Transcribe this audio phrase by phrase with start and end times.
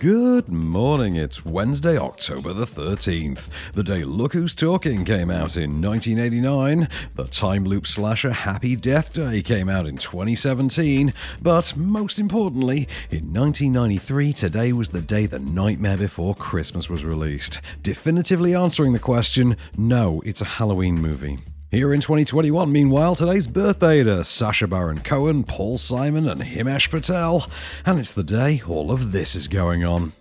[0.00, 5.82] Good morning, it's Wednesday, October the 13th, the day Look Who's Talking came out in
[5.82, 12.86] 1989, the time loop slasher Happy Death Day came out in 2017, but most importantly,
[13.10, 19.00] in 1993, today was the day The Nightmare Before Christmas was released, definitively answering the
[19.00, 21.38] question no, it's a Halloween movie.
[21.70, 27.46] Here in 2021, meanwhile, today's birthday to Sacha Baron Cohen, Paul Simon, and Himesh Patel,
[27.84, 30.14] and it's the day all of this is going on.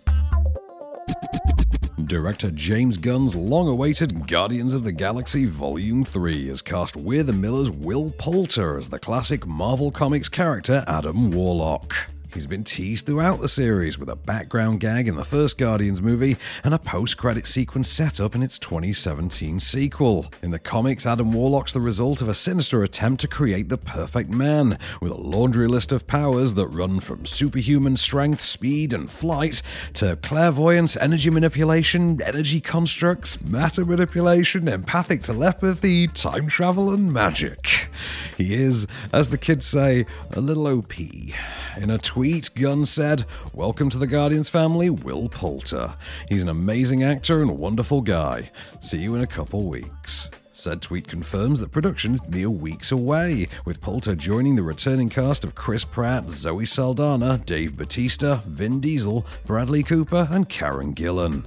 [2.04, 7.31] Director James Gunn's long awaited Guardians of the Galaxy Volume 3 has cast We're the
[7.31, 11.95] Miller's Will Poulter as the classic Marvel Comics character Adam Warlock.
[12.38, 16.38] He's been teased throughout the series with a background gag in the first Guardians movie
[16.64, 20.28] and a post credit sequence set up in its 2017 sequel.
[20.44, 24.30] In the comics, Adam Warlock's the result of a sinister attempt to create the perfect
[24.30, 29.64] man, with a laundry list of powers that run from superhuman strength, speed, and flight
[29.94, 37.90] to clairvoyance, energy manipulation, energy constructs, matter manipulation, empathic telepathy, time travel, and magic.
[38.38, 41.00] He is, as the kids say, a little OP.
[41.00, 45.93] In a tweet, Gunn said, Welcome to the Guardians family, Will Poulter.
[46.27, 48.52] He's an amazing actor and a wonderful guy.
[48.82, 50.30] See you in a couple weeks.
[50.52, 55.45] Said tweet confirms that production is mere weeks away, with Poulter joining the returning cast
[55.45, 61.45] of Chris Pratt, Zoe Saldana, Dave Batista, Vin Diesel, Bradley Cooper, and Karen Gillan.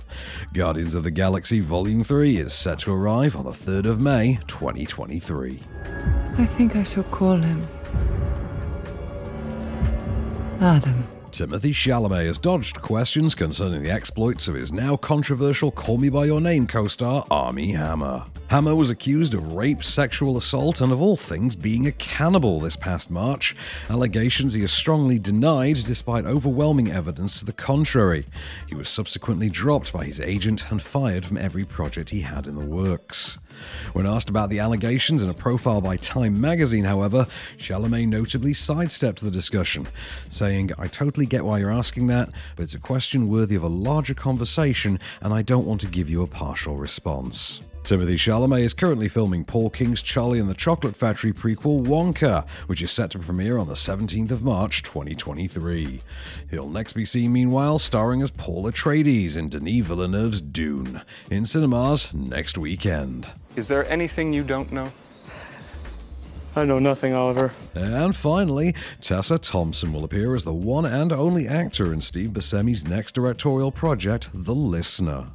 [0.55, 4.39] Guardians of the Galaxy Volume 3 is set to arrive on the 3rd of May,
[4.47, 5.61] 2023.
[6.39, 7.69] I think I shall call him
[10.61, 11.07] Adam.
[11.31, 16.27] Timothée Chalamet has dodged questions concerning the exploits of his now controversial Call Me By
[16.27, 18.27] Your Name co star Armie Hammer.
[18.49, 22.77] Hammer was accused of rape, sexual assault, and of all things being a cannibal this
[22.77, 23.57] past March,
[23.89, 28.27] allegations he has strongly denied despite overwhelming evidence to the contrary.
[28.69, 32.59] He was subsequently dropped by his agent and fired from every project he had in
[32.59, 33.39] the works.
[33.93, 37.27] When asked about the allegations in a profile by Time magazine, however,
[37.59, 39.87] Chalamet notably sidestepped the discussion,
[40.29, 43.69] saying, I totally get why you're asking that, but it's a question worthy of a
[43.69, 47.61] larger conversation, and I don't want to give you a partial response.
[47.85, 52.83] Timothée Chalamet is currently filming Paul King's Charlie and the Chocolate Factory prequel Wonka, which
[52.83, 56.01] is set to premiere on the 17th of March 2023.
[56.51, 62.13] He'll next be seen, meanwhile, starring as Paul Atreides in Denis Villeneuve's Dune, in cinemas
[62.15, 63.29] next weekend.
[63.57, 64.93] Is there anything you don't know?
[66.55, 67.53] I know nothing, Oliver.
[67.75, 72.87] And finally, Tessa Thompson will appear as the one and only actor in Steve Buscemi's
[72.87, 75.29] next directorial project, The Listener.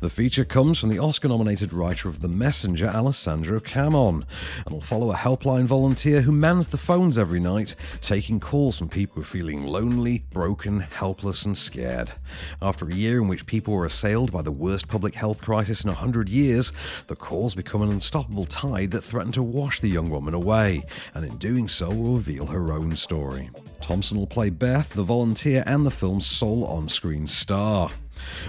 [0.00, 4.26] The feature comes from the Oscar nominated writer of The Messenger, Alessandro Camon,
[4.64, 8.88] and will follow a helpline volunteer who mans the phones every night, taking calls from
[8.88, 12.12] people feeling lonely, broken, helpless, and scared.
[12.60, 15.90] After a year in which people were assailed by the worst public health crisis in
[15.90, 16.72] a hundred years,
[17.06, 21.24] the calls become an unstoppable tide that threaten to wash the young woman away, and
[21.24, 23.50] in doing so will reveal her own story.
[23.86, 27.92] Thompson will play Beth, the volunteer, and the film's sole on screen star.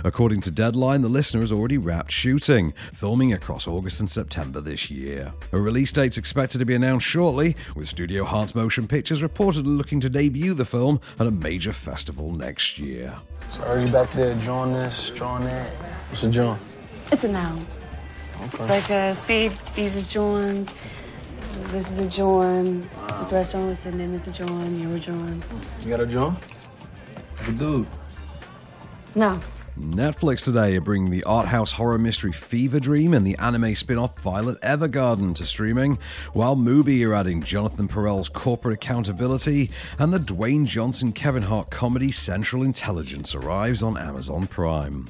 [0.04, 4.90] According to Deadline, the listener has already wrapped shooting, filming across August and September this
[4.90, 5.32] year.
[5.52, 10.00] A release date's expected to be announced shortly, with Studio Hearts Motion Pictures reportedly looking
[10.00, 13.16] to debut the film at a major festival next year.
[13.50, 15.70] So are you back there drawing this, drawing that?
[16.10, 16.58] What's a John?
[17.12, 17.64] It's a noun.
[18.38, 18.46] Okay.
[18.46, 20.74] It's like a see, these is John's.
[21.78, 22.90] This is a John.
[23.20, 24.80] This restaurant was sitting in, it's a John.
[24.80, 25.44] You were John.
[25.84, 26.36] You got a John?
[27.60, 27.86] Dude,
[29.14, 29.40] No.
[29.80, 34.00] Netflix today are bringing the art house horror mystery Fever Dream and the anime spin
[34.00, 36.00] off Violet Evergarden to streaming,
[36.34, 39.70] while Mubi are adding Jonathan Perel's corporate accountability,
[40.00, 45.10] and the Dwayne Johnson Kevin Hart comedy Central Intelligence arrives on Amazon Prime.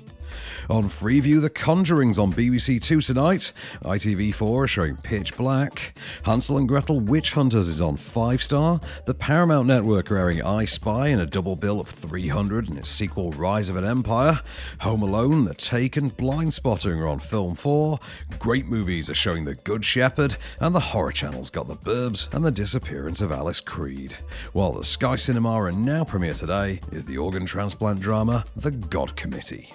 [0.70, 3.52] On Freeview, The Conjuring's on BBC Two tonight.
[3.84, 5.98] ITV4 are showing Pitch Black.
[6.24, 8.80] Hansel and Gretel Witch Hunters is on 5 Star.
[9.06, 12.90] The Paramount Network are airing I Spy in a double bill of 300 and its
[12.90, 14.42] sequel Rise of an Empire.
[14.82, 18.00] Home Alone, The Taken, Blind Spotting are on Film 4.
[18.40, 22.44] Great movies are showing The Good Shepherd, and the Horror Channel's got The Burbs and
[22.44, 24.18] the Disappearance of Alice Creed.
[24.54, 29.16] While the Sky Cinema and now premiere today is the organ transplant drama The God
[29.16, 29.74] Committee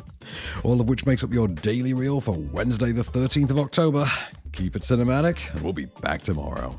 [0.62, 4.10] all of which makes up your daily reel for Wednesday, the 13th of October.
[4.52, 6.78] Keep it cinematic, and we'll be back tomorrow.